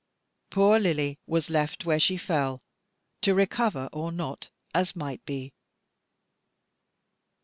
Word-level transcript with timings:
Poor 0.49 0.79
Lily 0.79 1.19
was 1.27 1.51
left 1.51 1.85
where 1.85 1.99
she 1.99 2.17
fell, 2.17 2.63
to 3.21 3.35
recover 3.35 3.87
or 3.93 4.11
not, 4.11 4.49
as 4.73 4.95
might 4.95 5.23
be. 5.27 5.53